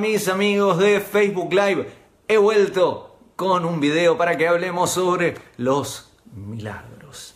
mis 0.00 0.28
amigos 0.28 0.78
de 0.78 1.00
Facebook 1.00 1.52
Live. 1.52 1.88
He 2.28 2.36
vuelto 2.36 3.16
con 3.34 3.64
un 3.64 3.80
video 3.80 4.16
para 4.16 4.36
que 4.36 4.46
hablemos 4.46 4.90
sobre 4.90 5.34
los 5.56 6.10
milagros. 6.34 7.34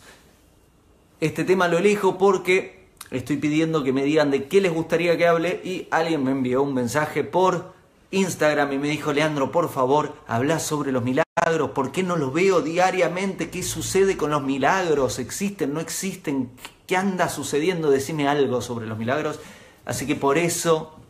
Este 1.19 1.43
tema 1.43 1.67
lo 1.67 1.77
elijo 1.77 2.17
porque 2.17 2.87
estoy 3.11 3.37
pidiendo 3.37 3.83
que 3.83 3.91
me 3.91 4.03
digan 4.03 4.31
de 4.31 4.45
qué 4.47 4.61
les 4.61 4.73
gustaría 4.73 5.17
que 5.17 5.27
hable 5.27 5.61
y 5.63 5.87
alguien 5.91 6.23
me 6.23 6.31
envió 6.31 6.63
un 6.63 6.73
mensaje 6.73 7.23
por 7.23 7.73
Instagram 8.11 8.71
y 8.73 8.77
me 8.77 8.89
dijo, 8.89 9.11
Leandro, 9.11 9.51
por 9.51 9.69
favor, 9.69 10.13
habla 10.25 10.59
sobre 10.59 10.91
los 10.91 11.03
milagros, 11.03 11.71
¿por 11.71 11.91
qué 11.91 12.03
no 12.03 12.15
los 12.15 12.33
veo 12.33 12.61
diariamente? 12.61 13.49
¿Qué 13.49 13.61
sucede 13.61 14.15
con 14.15 14.31
los 14.31 14.43
milagros? 14.43 15.19
¿Existen? 15.19 15.73
¿No 15.73 15.81
existen? 15.81 16.51
¿Qué 16.87 16.95
anda 16.95 17.27
sucediendo? 17.27 17.89
Decime 17.89 18.27
algo 18.27 18.61
sobre 18.61 18.85
los 18.85 18.97
milagros. 18.97 19.39
Así 19.85 20.07
que 20.07 20.15
por 20.15 20.37
eso 20.37 21.02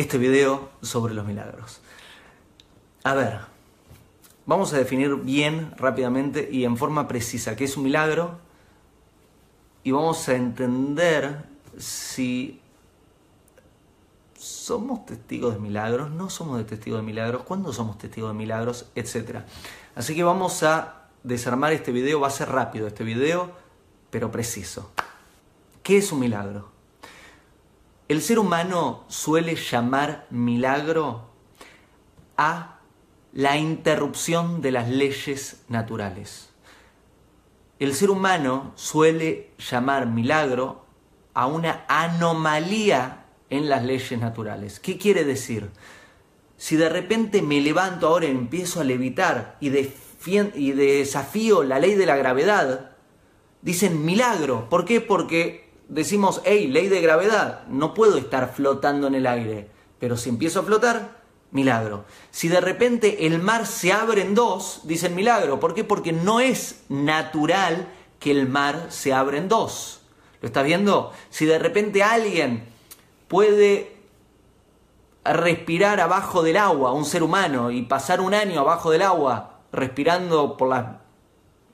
este 0.00 0.16
video 0.16 0.70
sobre 0.80 1.12
los 1.12 1.26
milagros. 1.26 1.80
A 3.04 3.14
ver, 3.14 3.40
vamos 4.46 4.72
a 4.72 4.78
definir 4.78 5.14
bien, 5.16 5.74
rápidamente 5.76 6.48
y 6.50 6.64
en 6.64 6.76
forma 6.78 7.06
precisa 7.06 7.54
qué 7.54 7.64
es 7.64 7.76
un 7.76 7.84
milagro 7.84 8.38
y 9.82 9.90
vamos 9.90 10.26
a 10.28 10.34
entender 10.34 11.44
si 11.76 12.60
somos 14.38 15.04
testigos 15.04 15.54
de 15.54 15.60
milagros, 15.60 16.10
no 16.10 16.30
somos 16.30 16.64
testigos 16.66 17.00
de 17.00 17.06
milagros, 17.06 17.42
cuándo 17.42 17.72
somos 17.72 17.98
testigos 17.98 18.30
de 18.30 18.38
milagros, 18.38 18.90
etc. 18.94 19.40
Así 19.94 20.14
que 20.14 20.24
vamos 20.24 20.62
a 20.62 21.08
desarmar 21.22 21.74
este 21.74 21.92
video, 21.92 22.20
va 22.20 22.28
a 22.28 22.30
ser 22.30 22.48
rápido 22.48 22.86
este 22.86 23.04
video, 23.04 23.52
pero 24.10 24.30
preciso. 24.30 24.92
¿Qué 25.82 25.98
es 25.98 26.10
un 26.10 26.20
milagro? 26.20 26.79
El 28.10 28.22
ser 28.22 28.40
humano 28.40 29.04
suele 29.06 29.54
llamar 29.54 30.26
milagro 30.30 31.30
a 32.36 32.80
la 33.32 33.56
interrupción 33.56 34.60
de 34.60 34.72
las 34.72 34.88
leyes 34.88 35.62
naturales. 35.68 36.50
El 37.78 37.94
ser 37.94 38.10
humano 38.10 38.72
suele 38.74 39.52
llamar 39.58 40.06
milagro 40.06 40.86
a 41.34 41.46
una 41.46 41.84
anomalía 41.86 43.26
en 43.48 43.68
las 43.68 43.84
leyes 43.84 44.18
naturales. 44.18 44.80
¿Qué 44.80 44.98
quiere 44.98 45.22
decir? 45.22 45.70
Si 46.56 46.74
de 46.74 46.88
repente 46.88 47.42
me 47.42 47.60
levanto 47.60 48.08
ahora 48.08 48.26
y 48.26 48.32
empiezo 48.32 48.80
a 48.80 48.84
levitar 48.84 49.56
y, 49.60 49.68
y 49.68 50.72
desafío 50.72 51.62
la 51.62 51.78
ley 51.78 51.94
de 51.94 52.06
la 52.06 52.16
gravedad, 52.16 52.90
dicen 53.62 54.04
milagro. 54.04 54.68
¿Por 54.68 54.84
qué? 54.84 55.00
Porque 55.00 55.69
decimos, 55.90 56.40
hey, 56.44 56.68
ley 56.68 56.88
de 56.88 57.00
gravedad, 57.00 57.66
no 57.68 57.92
puedo 57.92 58.16
estar 58.16 58.54
flotando 58.54 59.08
en 59.08 59.16
el 59.16 59.26
aire, 59.26 59.70
pero 59.98 60.16
si 60.16 60.30
empiezo 60.30 60.60
a 60.60 60.62
flotar, 60.62 61.20
milagro. 61.50 62.04
Si 62.30 62.48
de 62.48 62.60
repente 62.60 63.26
el 63.26 63.40
mar 63.40 63.66
se 63.66 63.92
abre 63.92 64.22
en 64.22 64.34
dos, 64.34 64.82
dicen 64.84 65.14
milagro. 65.14 65.60
¿Por 65.60 65.74
qué? 65.74 65.84
Porque 65.84 66.12
no 66.12 66.40
es 66.40 66.84
natural 66.88 67.88
que 68.18 68.30
el 68.30 68.48
mar 68.48 68.86
se 68.90 69.12
abra 69.12 69.36
en 69.36 69.48
dos. 69.48 70.02
¿Lo 70.40 70.46
estás 70.46 70.64
viendo? 70.64 71.12
Si 71.28 71.44
de 71.44 71.58
repente 71.58 72.02
alguien 72.02 72.64
puede 73.28 73.96
respirar 75.24 76.00
abajo 76.00 76.42
del 76.42 76.56
agua, 76.56 76.92
un 76.92 77.04
ser 77.04 77.22
humano, 77.22 77.70
y 77.70 77.82
pasar 77.82 78.20
un 78.20 78.32
año 78.32 78.60
abajo 78.60 78.90
del 78.90 79.02
agua 79.02 79.60
respirando 79.72 80.56
por 80.56 80.68
las 80.68 80.86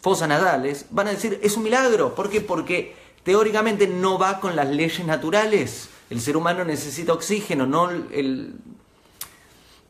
fosas 0.01 0.29
nasales, 0.29 0.87
van 0.91 1.09
a 1.09 1.11
decir, 1.11 1.39
es 1.43 1.57
un 1.57 1.63
milagro. 1.63 2.15
¿Por 2.15 2.31
qué? 2.31 2.41
Porque 2.41 2.97
teóricamente 3.27 3.89
no 3.89 4.21
va 4.21 4.39
con 4.39 4.55
las 4.55 4.69
leyes 4.69 5.05
naturales. 5.05 5.89
El 6.09 6.21
ser 6.21 6.37
humano 6.37 6.65
necesita 6.65 7.13
oxígeno, 7.13 7.67
no, 7.67 7.91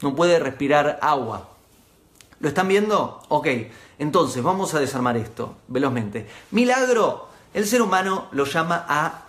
no 0.00 0.16
puede 0.16 0.38
respirar 0.38 0.98
agua. 1.02 1.50
¿Lo 2.40 2.48
están 2.48 2.66
viendo? 2.66 3.22
Ok, 3.28 3.46
entonces 3.98 4.42
vamos 4.42 4.72
a 4.72 4.80
desarmar 4.80 5.18
esto 5.18 5.58
velozmente. 5.68 6.26
Milagro, 6.50 7.28
el 7.52 7.66
ser 7.66 7.82
humano 7.82 8.28
lo 8.32 8.46
llama 8.46 8.86
a 8.88 9.26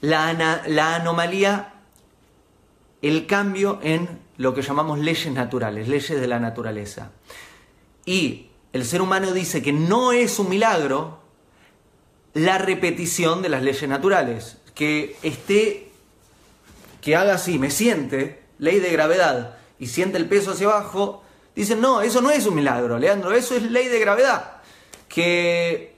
la, 0.00 0.62
la 0.66 0.94
anomalía, 0.94 1.74
el 3.02 3.26
cambio 3.26 3.80
en 3.82 4.18
lo 4.38 4.54
que 4.54 4.62
llamamos 4.62 4.98
leyes 4.98 5.30
naturales, 5.30 5.88
leyes 5.88 6.18
de 6.18 6.26
la 6.26 6.40
naturaleza. 6.40 7.10
Y 8.06 8.46
el 8.72 8.86
ser 8.86 9.02
humano 9.02 9.32
dice 9.32 9.60
que 9.60 9.74
no 9.74 10.12
es 10.12 10.38
un 10.38 10.48
milagro 10.48 11.25
la 12.36 12.58
repetición 12.58 13.40
de 13.40 13.48
las 13.48 13.62
leyes 13.62 13.88
naturales. 13.88 14.58
Que 14.74 15.16
esté, 15.22 15.90
que 17.00 17.16
haga 17.16 17.34
así, 17.34 17.58
me 17.58 17.70
siente, 17.70 18.42
ley 18.58 18.78
de 18.78 18.90
gravedad, 18.90 19.56
y 19.78 19.86
siente 19.86 20.18
el 20.18 20.26
peso 20.28 20.50
hacia 20.50 20.66
abajo, 20.66 21.24
dicen, 21.54 21.80
no, 21.80 22.02
eso 22.02 22.20
no 22.20 22.30
es 22.30 22.44
un 22.46 22.54
milagro, 22.54 22.98
Leandro, 22.98 23.32
eso 23.32 23.56
es 23.56 23.62
ley 23.62 23.88
de 23.88 23.98
gravedad. 24.00 24.58
Que 25.08 25.96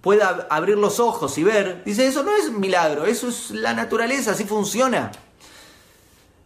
pueda 0.00 0.48
abrir 0.50 0.76
los 0.76 0.98
ojos 0.98 1.38
y 1.38 1.44
ver, 1.44 1.84
dice, 1.84 2.08
eso 2.08 2.24
no 2.24 2.34
es 2.34 2.50
milagro, 2.50 3.06
eso 3.06 3.28
es 3.28 3.52
la 3.52 3.74
naturaleza, 3.74 4.32
así 4.32 4.46
funciona. 4.46 5.12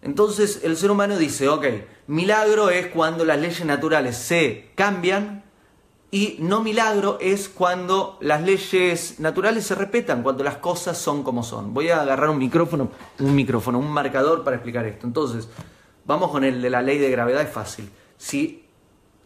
Entonces 0.02 0.60
el 0.62 0.76
ser 0.76 0.90
humano 0.90 1.16
dice, 1.16 1.48
ok, 1.48 1.64
milagro 2.06 2.69
es 2.69 2.88
cuando 2.88 3.24
las 3.24 3.40
leyes 3.40 3.64
naturales 3.64 4.19
se 4.19 4.72
cambian 4.74 5.42
y 6.14 6.36
no 6.40 6.62
milagro 6.62 7.16
es 7.22 7.48
cuando 7.48 8.18
las 8.20 8.42
leyes 8.42 9.18
naturales 9.18 9.64
se 9.64 9.74
respetan, 9.74 10.22
cuando 10.22 10.44
las 10.44 10.58
cosas 10.58 10.98
son 10.98 11.22
como 11.22 11.42
son. 11.42 11.72
Voy 11.72 11.88
a 11.88 12.02
agarrar 12.02 12.28
un 12.28 12.36
micrófono, 12.36 12.90
un 13.18 13.34
micrófono, 13.34 13.78
un 13.78 13.90
marcador 13.90 14.44
para 14.44 14.56
explicar 14.56 14.84
esto. 14.84 15.06
Entonces, 15.06 15.48
vamos 16.04 16.30
con 16.30 16.44
el 16.44 16.60
de 16.60 16.68
la 16.68 16.82
ley 16.82 16.98
de 16.98 17.10
gravedad, 17.10 17.40
es 17.40 17.50
fácil. 17.50 17.90
Si 18.18 18.62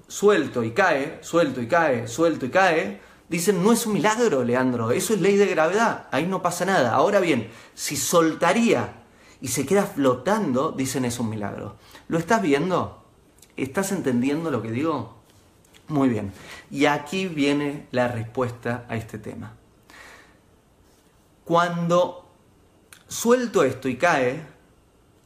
suelto 0.06 0.62
y 0.62 0.70
cae, 0.70 1.18
suelto 1.22 1.60
y 1.60 1.66
cae, 1.66 2.06
suelto 2.06 2.46
y 2.46 2.50
cae, 2.50 3.00
dicen, 3.28 3.64
no 3.64 3.72
es 3.72 3.84
un 3.84 3.94
milagro, 3.94 4.44
Leandro, 4.44 4.92
eso 4.92 5.12
es 5.12 5.20
ley 5.20 5.34
de 5.34 5.46
gravedad, 5.46 6.06
ahí 6.12 6.26
no 6.26 6.40
pasa 6.40 6.64
nada. 6.66 6.94
Ahora 6.94 7.18
bien, 7.18 7.50
si 7.74 7.96
soltaría 7.96 9.02
y 9.40 9.48
se 9.48 9.66
queda 9.66 9.86
flotando, 9.86 10.70
dicen 10.70 11.04
es 11.04 11.18
un 11.18 11.30
milagro. 11.30 11.78
¿Lo 12.06 12.16
estás 12.16 12.40
viendo? 12.42 13.02
¿Estás 13.56 13.90
entendiendo 13.90 14.52
lo 14.52 14.62
que 14.62 14.70
digo? 14.70 15.15
Muy 15.88 16.08
bien. 16.08 16.32
Y 16.70 16.86
aquí 16.86 17.28
viene 17.28 17.86
la 17.92 18.08
respuesta 18.08 18.84
a 18.88 18.96
este 18.96 19.18
tema. 19.18 19.54
Cuando 21.44 22.28
suelto 23.06 23.62
esto 23.62 23.88
y 23.88 23.96
cae, 23.96 24.42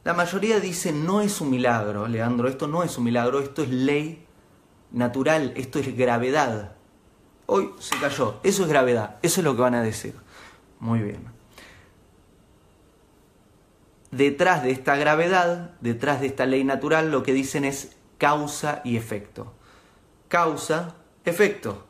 la 0.03 0.13
mayoría 0.13 0.59
dice 0.59 0.91
no 0.91 1.21
es 1.21 1.41
un 1.41 1.49
milagro, 1.49 2.07
Leandro, 2.07 2.47
esto 2.47 2.67
no 2.67 2.83
es 2.83 2.97
un 2.97 3.05
milagro, 3.05 3.39
esto 3.39 3.63
es 3.63 3.69
ley 3.69 4.25
natural, 4.91 5.53
esto 5.55 5.79
es 5.79 5.95
gravedad. 5.97 6.73
Hoy 7.47 7.71
se 7.79 7.97
cayó, 7.97 8.39
eso 8.43 8.63
es 8.63 8.69
gravedad, 8.69 9.17
eso 9.23 9.41
es 9.41 9.45
lo 9.45 9.55
que 9.55 9.61
van 9.61 9.75
a 9.75 9.81
decir. 9.81 10.13
Muy 10.79 10.99
bien. 10.99 11.25
Detrás 14.11 14.61
de 14.61 14.71
esta 14.71 14.95
gravedad, 14.95 15.71
detrás 15.81 16.21
de 16.21 16.27
esta 16.27 16.45
ley 16.45 16.63
natural, 16.63 17.11
lo 17.11 17.23
que 17.23 17.33
dicen 17.33 17.65
es 17.65 17.95
causa 18.19 18.81
y 18.83 18.97
efecto 18.97 19.53
causa, 20.31 20.95
efecto. 21.25 21.83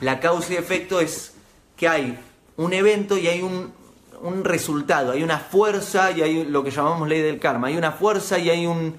La 0.00 0.20
causa 0.20 0.54
y 0.54 0.56
efecto 0.56 1.00
es 1.00 1.34
que 1.76 1.88
hay 1.88 2.18
un 2.56 2.72
evento 2.72 3.18
y 3.18 3.26
hay 3.26 3.42
un, 3.42 3.78
resultado, 4.44 5.12
hay 5.12 5.22
una 5.22 5.38
fuerza 5.38 6.12
y 6.12 6.22
hay 6.22 6.44
lo 6.44 6.62
que 6.62 6.70
llamamos 6.70 7.08
ley 7.08 7.20
del 7.20 7.40
karma, 7.40 7.66
hay 7.68 7.76
una 7.76 7.92
fuerza 7.92 8.38
y 8.38 8.50
hay 8.50 8.66
un, 8.66 8.96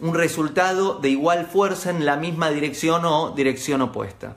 un 0.00 0.14
resultado 0.14 0.98
de 0.98 1.08
igual 1.08 1.46
fuerza 1.46 1.90
en 1.90 2.04
la 2.04 2.16
misma 2.16 2.50
dirección 2.50 3.04
o 3.04 3.30
dirección 3.30 3.80
opuesta. 3.80 4.36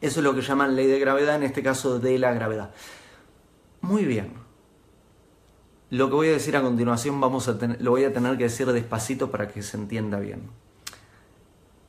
Eso 0.00 0.20
es 0.20 0.24
lo 0.24 0.34
que 0.34 0.40
llaman 0.40 0.74
ley 0.74 0.86
de 0.86 0.98
gravedad, 0.98 1.36
en 1.36 1.42
este 1.42 1.62
caso 1.62 1.98
de 1.98 2.18
la 2.18 2.32
gravedad. 2.32 2.70
Muy 3.82 4.04
bien. 4.04 4.32
Lo 5.90 6.08
que 6.08 6.14
voy 6.14 6.28
a 6.28 6.32
decir 6.32 6.56
a 6.56 6.62
continuación 6.62 7.20
vamos 7.20 7.48
a 7.48 7.58
lo 7.78 7.90
voy 7.90 8.04
a 8.04 8.12
tener 8.12 8.38
que 8.38 8.44
decir 8.44 8.66
despacito 8.72 9.30
para 9.30 9.48
que 9.48 9.62
se 9.62 9.76
entienda 9.76 10.18
bien. 10.18 10.48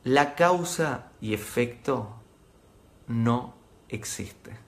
La 0.04 0.34
causa 0.34 1.12
y 1.20 1.32
efecto 1.32 2.16
no 3.06 3.54
existe. 3.88 4.58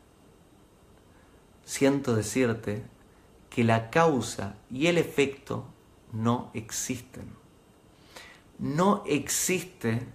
Siento 1.64 2.14
decirte 2.14 2.84
que 3.50 3.64
la 3.64 3.90
causa 3.90 4.54
y 4.70 4.86
el 4.86 4.96
efecto 4.96 5.66
no 6.12 6.52
existen. 6.54 7.34
No 8.60 9.02
existe 9.06 10.06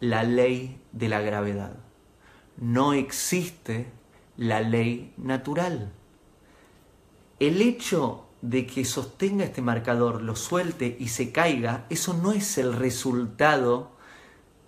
la 0.00 0.24
ley 0.24 0.78
de 0.92 1.08
la 1.08 1.20
gravedad. 1.22 1.78
No 2.58 2.92
existe 2.92 3.86
la 4.36 4.60
ley 4.60 5.14
natural. 5.16 5.90
El 7.40 7.62
hecho 7.62 8.26
de 8.42 8.66
que 8.66 8.84
sostenga 8.84 9.46
este 9.46 9.62
marcador, 9.62 10.20
lo 10.20 10.36
suelte 10.36 10.98
y 11.00 11.08
se 11.08 11.32
caiga, 11.32 11.86
eso 11.88 12.12
no 12.12 12.32
es 12.32 12.58
el 12.58 12.74
resultado 12.74 13.95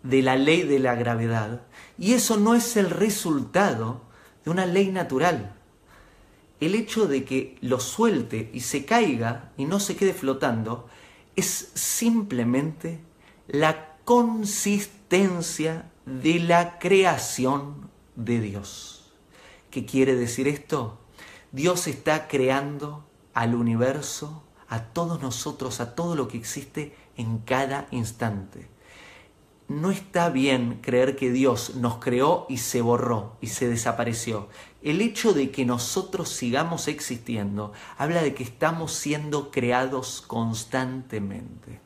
de 0.03 0.23
la 0.23 0.37
ley 0.37 0.63
de 0.63 0.79
la 0.79 0.95
gravedad 0.95 1.63
y 1.99 2.15
eso 2.15 2.37
no 2.37 2.55
es 2.55 2.77
el 2.77 2.91
resultado 2.91 4.03
de 4.45 4.51
una 4.51 4.67
ley 4.67 4.91
natural. 4.91 5.55
el 6.61 6.75
hecho 6.75 7.07
de 7.07 7.25
que 7.25 7.57
lo 7.61 7.79
suelte 7.79 8.51
y 8.53 8.61
se 8.61 8.85
caiga 8.85 9.53
y 9.57 9.65
no 9.65 9.79
se 9.79 9.95
quede 9.95 10.13
flotando 10.13 10.89
es 11.37 11.71
simplemente 11.75 13.01
la 13.47 13.97
consistencia 14.05 15.89
de 16.05 16.41
la 16.41 16.81
creación 16.81 17.89
de 18.17 18.41
Dios. 18.41 19.13
¿Qué 19.71 19.85
quiere 19.85 20.17
decir 20.17 20.49
esto? 20.49 20.99
Dios 21.53 21.87
está 21.87 22.27
creando 22.27 23.05
al 23.35 23.55
universo, 23.55 24.43
a 24.69 24.83
todos 24.83 25.23
nosotros, 25.23 25.81
a 25.81 25.95
todo 25.95 26.17
lo 26.17 26.27
que 26.27 26.39
existe 26.39 26.97
en 27.17 27.39
cada 27.39 27.87
instante. 27.91 28.69
No 29.69 29.91
está 29.91 30.31
bien 30.31 30.79
creer 30.81 31.15
que 31.15 31.31
Dios 31.31 31.75
nos 31.75 31.99
creó 31.99 32.47
y 32.49 32.57
se 32.57 32.81
borró 32.81 33.37
y 33.43 33.49
se 33.49 33.69
desapareció. 33.69 34.49
El 34.81 35.03
hecho 35.03 35.35
de 35.35 35.51
que 35.51 35.67
nosotros 35.67 36.31
sigamos 36.31 36.89
existiendo 36.89 37.75
habla 37.99 38.23
de 38.23 38.33
que 38.33 38.45
estamos 38.45 38.95
siendo 38.95 39.51
creados 39.51 40.25
constantemente. 40.27 41.81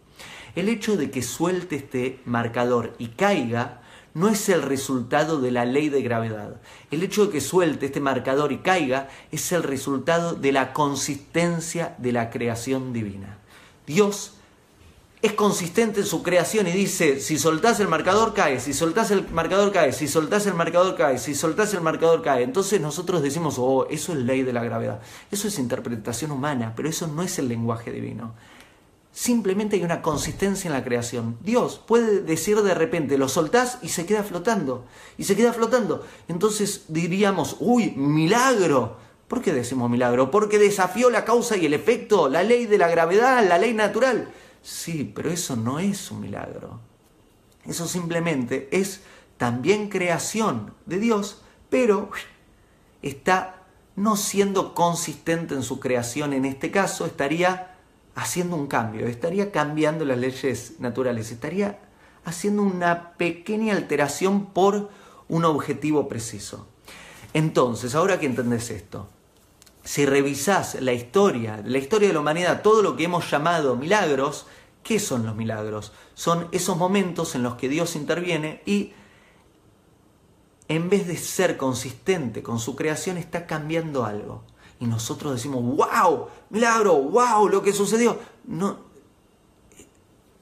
El 0.54 0.68
hecho 0.68 0.96
de 0.96 1.10
que 1.10 1.22
suelte 1.22 1.74
este 1.74 2.20
marcador 2.24 2.94
y 2.98 3.08
caiga 3.08 3.82
no 4.14 4.28
es 4.28 4.48
el 4.48 4.62
resultado 4.62 5.40
de 5.40 5.50
la 5.50 5.64
ley 5.64 5.88
de 5.88 6.02
gravedad. 6.02 6.60
El 6.92 7.02
hecho 7.02 7.26
de 7.26 7.32
que 7.32 7.40
suelte 7.40 7.86
este 7.86 7.98
marcador 7.98 8.52
y 8.52 8.58
caiga 8.58 9.08
es 9.32 9.50
el 9.50 9.64
resultado 9.64 10.34
de 10.34 10.52
la 10.52 10.72
consistencia 10.72 11.96
de 11.98 12.12
la 12.12 12.30
creación 12.30 12.92
divina. 12.92 13.38
Dios 13.88 14.34
es 15.22 15.34
consistente 15.34 16.00
en 16.00 16.06
su 16.06 16.20
creación 16.24 16.66
y 16.66 16.72
dice, 16.72 17.20
si 17.20 17.38
soltás 17.38 17.78
el 17.78 17.86
marcador 17.86 18.34
cae, 18.34 18.58
si 18.58 18.74
soltás 18.74 19.12
el 19.12 19.28
marcador 19.30 19.70
cae, 19.70 19.92
si 19.92 20.08
soltás 20.08 20.46
el 20.46 20.54
marcador 20.54 20.96
cae, 20.96 21.16
si 21.16 21.36
soltás 21.36 21.72
el 21.74 21.80
marcador 21.80 22.22
cae. 22.22 22.42
Entonces 22.42 22.80
nosotros 22.80 23.22
decimos, 23.22 23.54
oh, 23.56 23.86
eso 23.88 24.12
es 24.12 24.18
ley 24.18 24.42
de 24.42 24.52
la 24.52 24.64
gravedad. 24.64 25.00
Eso 25.30 25.46
es 25.46 25.60
interpretación 25.60 26.32
humana, 26.32 26.72
pero 26.74 26.88
eso 26.88 27.06
no 27.06 27.22
es 27.22 27.38
el 27.38 27.46
lenguaje 27.46 27.92
divino. 27.92 28.34
Simplemente 29.12 29.76
hay 29.76 29.84
una 29.84 30.02
consistencia 30.02 30.66
en 30.66 30.74
la 30.74 30.82
creación. 30.82 31.36
Dios 31.40 31.80
puede 31.86 32.22
decir 32.22 32.60
de 32.60 32.74
repente, 32.74 33.16
lo 33.16 33.28
soltás 33.28 33.78
y 33.80 33.90
se 33.90 34.06
queda 34.06 34.24
flotando, 34.24 34.86
y 35.18 35.24
se 35.24 35.36
queda 35.36 35.52
flotando. 35.52 36.04
Entonces 36.26 36.86
diríamos, 36.88 37.58
uy, 37.60 37.92
milagro. 37.94 38.96
¿Por 39.28 39.40
qué 39.40 39.52
decimos 39.52 39.88
milagro? 39.88 40.32
Porque 40.32 40.58
desafió 40.58 41.10
la 41.10 41.24
causa 41.24 41.56
y 41.56 41.66
el 41.66 41.74
efecto, 41.74 42.28
la 42.28 42.42
ley 42.42 42.66
de 42.66 42.76
la 42.76 42.88
gravedad, 42.88 43.46
la 43.48 43.56
ley 43.56 43.72
natural. 43.72 44.28
Sí, 44.62 45.10
pero 45.14 45.30
eso 45.30 45.56
no 45.56 45.78
es 45.78 46.10
un 46.10 46.20
milagro. 46.20 46.80
Eso 47.66 47.86
simplemente 47.86 48.68
es 48.72 49.00
también 49.36 49.88
creación 49.88 50.72
de 50.86 50.98
Dios, 50.98 51.42
pero 51.68 52.10
está 53.02 53.62
no 53.96 54.16
siendo 54.16 54.74
consistente 54.74 55.54
en 55.54 55.62
su 55.62 55.80
creación. 55.80 56.32
En 56.32 56.44
este 56.44 56.70
caso 56.70 57.06
estaría 57.06 57.76
haciendo 58.14 58.56
un 58.56 58.66
cambio, 58.66 59.06
estaría 59.06 59.50
cambiando 59.50 60.04
las 60.04 60.18
leyes 60.18 60.74
naturales, 60.78 61.30
estaría 61.30 61.80
haciendo 62.24 62.62
una 62.62 63.12
pequeña 63.12 63.74
alteración 63.74 64.46
por 64.46 64.90
un 65.28 65.44
objetivo 65.44 66.08
preciso. 66.08 66.68
Entonces, 67.34 67.94
ahora 67.94 68.20
que 68.20 68.26
entendés 68.26 68.70
esto, 68.70 69.08
si 69.84 70.06
revisás 70.06 70.80
la 70.80 70.92
historia, 70.92 71.62
la 71.64 71.78
historia 71.78 72.08
de 72.08 72.14
la 72.14 72.20
humanidad, 72.20 72.62
todo 72.62 72.82
lo 72.82 72.96
que 72.96 73.04
hemos 73.04 73.30
llamado 73.30 73.76
milagros, 73.76 74.46
¿qué 74.82 75.00
son 75.00 75.26
los 75.26 75.34
milagros? 75.34 75.92
Son 76.14 76.48
esos 76.52 76.76
momentos 76.76 77.34
en 77.34 77.42
los 77.42 77.56
que 77.56 77.68
Dios 77.68 77.96
interviene 77.96 78.62
y 78.64 78.92
en 80.68 80.88
vez 80.88 81.06
de 81.06 81.16
ser 81.16 81.56
consistente 81.56 82.42
con 82.42 82.58
su 82.58 82.76
creación 82.76 83.16
está 83.18 83.46
cambiando 83.46 84.04
algo. 84.04 84.44
Y 84.80 84.86
nosotros 84.86 85.34
decimos, 85.34 85.62
wow, 85.62 86.28
milagro, 86.50 86.94
wow, 86.94 87.48
lo 87.48 87.62
que 87.62 87.72
sucedió. 87.72 88.18
No, 88.44 88.78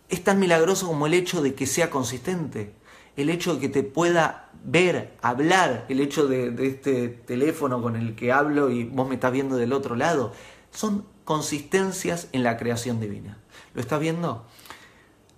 es 0.08 0.24
tan 0.24 0.38
milagroso 0.38 0.86
como 0.86 1.06
el 1.06 1.14
hecho 1.14 1.42
de 1.42 1.54
que 1.54 1.66
sea 1.66 1.90
consistente, 1.90 2.74
el 3.16 3.30
hecho 3.30 3.54
de 3.54 3.60
que 3.60 3.68
te 3.68 3.82
pueda 3.82 4.50
ver, 4.64 5.16
hablar, 5.22 5.86
el 5.88 6.00
hecho 6.00 6.26
de, 6.26 6.54
este 6.66 7.08
teléfono 7.08 7.82
con 7.82 7.96
el 7.96 8.14
que 8.14 8.32
hablo 8.32 8.70
y 8.70 8.84
vos 8.84 9.08
me 9.08 9.14
estás 9.14 9.32
viendo 9.32 9.56
del 9.56 9.72
otro 9.72 9.96
lado, 9.96 10.32
son 10.70 11.06
consistencias 11.24 12.28
en 12.32 12.42
la 12.42 12.56
creación 12.56 13.00
divina. 13.00 13.38
¿Lo 13.74 13.80
estás 13.80 14.00
viendo? 14.00 14.46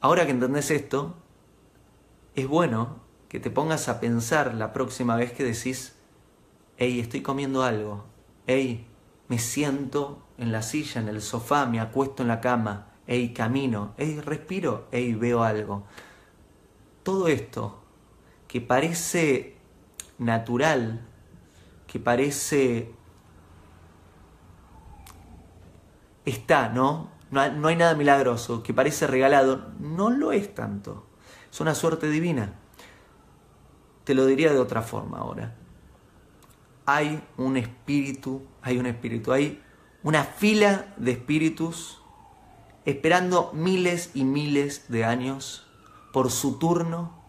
Ahora 0.01 0.25
que 0.25 0.33
entendés 0.33 0.71
esto, 0.71 1.15
es 2.35 2.47
bueno 2.49 3.01
que 3.29 3.41
te 3.41 3.51
pongas 3.51 3.89
a 3.89 4.01
pensar 4.01 4.55
la 4.55 4.73
próxima 4.73 5.17
vez 5.17 5.33
que 5.33 5.45
decís, 5.45 5.95
hey, 6.77 7.01
estoy 7.01 7.23
comiendo 7.23 7.63
algo, 7.63 8.05
hey, 8.47 8.87
me 9.29 9.39
siento 9.39 10.23
en 10.39 10.53
la 10.53 10.63
silla, 10.63 11.01
en 11.01 11.09
el 11.09 11.23
sofá, 11.23 11.67
me 11.67 11.81
acuesto 11.81 12.23
en 12.23 12.29
la 12.29 12.41
cama, 12.41 12.89
hey, 13.07 13.33
camino, 13.33 13.95
hey, 13.97 14.21
respiro, 14.25 14.89
hey, 14.93 15.15
veo 15.15 15.43
algo. 15.43 15.85
Todo 17.03 17.29
esto 17.29 17.83
que 18.49 18.61
parece 18.61 19.57
natural, 20.19 21.01
que 21.87 21.99
parece... 21.99 22.93
está, 26.25 26.69
¿no? 26.69 27.11
No 27.31 27.41
hay, 27.41 27.77
nada 27.77 27.95
milagroso, 27.95 28.63
que 28.63 28.75
parece 28.75 29.07
regalado, 29.07 29.73
no 29.81 30.11
lo 30.11 30.33
es 30.33 30.55
tanto. 30.55 31.07
Es 31.51 31.61
una 31.61 31.75
suerte 31.75 32.11
divina. 32.11 32.53
Te 34.05 34.15
lo 34.15 34.27
diría 34.27 34.53
de 34.53 34.59
otra 34.59 34.83
forma 34.83 35.19
ahora. 35.19 35.57
Hay 36.85 37.23
un 37.39 37.57
espíritu, 37.57 38.43
hay 38.61 38.77
un 38.77 38.85
espíritu, 38.85 39.33
hay 39.33 39.63
una 40.03 40.25
fila 40.25 40.93
de 40.99 41.13
espíritus 41.13 42.03
esperando 42.85 43.51
miles 43.55 44.11
y 44.13 44.25
miles 44.25 44.91
de 44.91 45.05
años 45.07 45.72
por 46.13 46.31
su 46.31 46.59
turno 46.59 47.23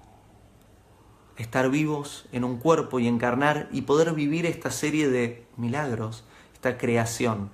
estar 1.38 1.70
vivos 1.70 2.26
en 2.32 2.44
un 2.44 2.58
cuerpo 2.58 3.00
y 3.00 3.08
encarnar 3.08 3.70
y 3.72 3.84
poder 3.84 4.14
vivir 4.14 4.46
esta 4.46 4.70
serie 4.70 5.10
de 5.10 5.48
milagros, 5.58 6.26
esta 6.54 6.78
creación. 6.78 7.50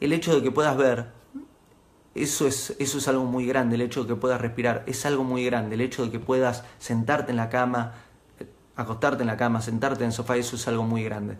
El 0.00 0.12
hecho 0.12 0.34
de 0.34 0.42
que 0.42 0.50
puedas 0.50 0.76
ver, 0.76 1.12
eso 2.14 2.46
es, 2.46 2.76
eso 2.78 2.98
es 2.98 3.08
algo 3.08 3.24
muy 3.24 3.46
grande, 3.46 3.76
el 3.76 3.82
hecho 3.82 4.02
de 4.02 4.08
que 4.08 4.16
puedas 4.16 4.40
respirar, 4.40 4.84
es 4.86 5.06
algo 5.06 5.24
muy 5.24 5.44
grande, 5.44 5.76
el 5.76 5.80
hecho 5.80 6.04
de 6.04 6.10
que 6.10 6.18
puedas 6.18 6.64
sentarte 6.78 7.30
en 7.30 7.36
la 7.36 7.48
cama, 7.48 7.94
acostarte 8.76 9.22
en 9.22 9.28
la 9.28 9.36
cama, 9.36 9.62
sentarte 9.62 10.04
en 10.04 10.08
el 10.08 10.12
sofá, 10.12 10.36
eso 10.36 10.56
es 10.56 10.68
algo 10.68 10.82
muy 10.82 11.02
grande. 11.02 11.38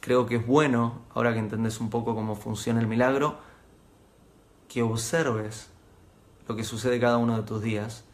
Creo 0.00 0.26
que 0.26 0.36
es 0.36 0.46
bueno, 0.46 1.00
ahora 1.14 1.32
que 1.32 1.38
entendés 1.38 1.80
un 1.80 1.88
poco 1.88 2.14
cómo 2.14 2.36
funciona 2.36 2.80
el 2.80 2.86
milagro, 2.86 3.38
que 4.68 4.82
observes 4.82 5.70
lo 6.46 6.56
que 6.56 6.64
sucede 6.64 7.00
cada 7.00 7.16
uno 7.16 7.36
de 7.36 7.42
tus 7.44 7.62
días 7.62 8.04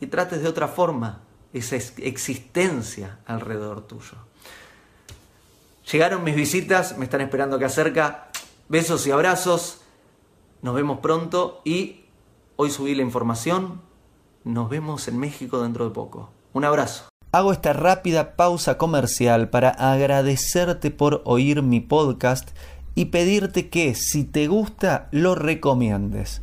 y 0.00 0.06
trates 0.06 0.42
de 0.42 0.48
otra 0.48 0.68
forma 0.68 1.22
esa 1.52 1.76
existencia 1.76 3.18
alrededor 3.26 3.86
tuyo. 3.86 4.16
Llegaron 5.90 6.22
mis 6.22 6.36
visitas, 6.36 6.98
me 6.98 7.04
están 7.04 7.22
esperando 7.22 7.56
acá 7.56 7.68
cerca. 7.68 8.28
Besos 8.68 9.06
y 9.06 9.10
abrazos. 9.10 9.80
Nos 10.60 10.74
vemos 10.74 10.98
pronto 11.00 11.62
y 11.64 12.04
hoy 12.56 12.70
subí 12.70 12.94
la 12.94 13.02
información. 13.02 13.80
Nos 14.44 14.68
vemos 14.68 15.08
en 15.08 15.18
México 15.18 15.62
dentro 15.62 15.88
de 15.88 15.94
poco. 15.94 16.30
Un 16.52 16.64
abrazo. 16.64 17.08
Hago 17.32 17.52
esta 17.52 17.72
rápida 17.72 18.36
pausa 18.36 18.76
comercial 18.76 19.48
para 19.48 19.70
agradecerte 19.70 20.90
por 20.90 21.22
oír 21.24 21.62
mi 21.62 21.80
podcast 21.80 22.50
y 22.94 23.06
pedirte 23.06 23.68
que 23.70 23.94
si 23.94 24.24
te 24.24 24.46
gusta 24.46 25.08
lo 25.12 25.34
recomiendes. 25.34 26.42